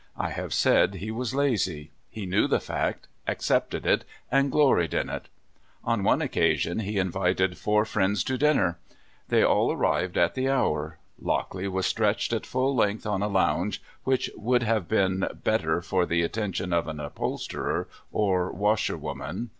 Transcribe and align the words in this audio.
I 0.17 0.29
have 0.31 0.51
said 0.51 0.95
he 0.95 1.11
was 1.11 1.35
lazy. 1.35 1.91
He 2.09 2.25
knew 2.25 2.47
the 2.47 2.59
fact, 2.59 3.07
accepted 3.27 3.85
it, 3.85 4.03
and 4.31 4.51
gloried 4.51 4.95
in 4.95 5.09
it. 5.11 5.27
On 5.83 6.01
one 6.03 6.23
occasion 6.23 6.79
he 6.79 6.97
invited 6.97 7.55
four 7.55 7.85
friends 7.85 8.23
to 8.23 8.39
supper. 8.39 8.79
They 9.29 9.43
all 9.43 9.71
arrived 9.71 10.17
at 10.17 10.33
the 10.33 10.49
hour. 10.49 10.97
Lockley 11.21 11.67
was 11.67 11.85
stretched 11.85 12.33
at 12.33 12.47
full 12.47 12.75
length 12.75 13.05
on 13.05 13.21
a 13.21 13.27
lounge 13.27 13.79
which 14.03 14.31
would 14.35 14.63
have 14.63 14.87
been 14.87 15.27
better 15.43 15.83
for 15.83 16.07
the 16.07 16.23
attention 16.23 16.73
of 16.73 16.87
an 16.87 16.99
upholsterer 16.99 17.87
or 18.11 18.51
washerwoman. 18.51 19.49